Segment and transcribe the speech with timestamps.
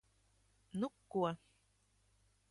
[0.79, 1.25] Nu ko...